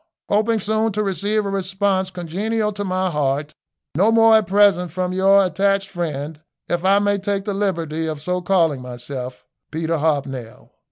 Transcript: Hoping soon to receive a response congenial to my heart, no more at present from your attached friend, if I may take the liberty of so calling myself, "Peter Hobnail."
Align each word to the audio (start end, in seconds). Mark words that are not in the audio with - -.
Hoping 0.29 0.57
soon 0.59 0.91
to 0.93 1.03
receive 1.03 1.45
a 1.45 1.49
response 1.51 2.09
congenial 2.09 2.71
to 2.71 2.83
my 2.83 3.11
heart, 3.11 3.53
no 3.93 4.11
more 4.11 4.35
at 4.37 4.47
present 4.47 4.89
from 4.89 5.13
your 5.13 5.45
attached 5.45 5.89
friend, 5.89 6.41
if 6.67 6.83
I 6.83 6.97
may 6.97 7.19
take 7.19 7.45
the 7.45 7.53
liberty 7.53 8.07
of 8.07 8.19
so 8.19 8.41
calling 8.41 8.81
myself, 8.81 9.45
"Peter 9.69 9.99
Hobnail." 9.99 10.71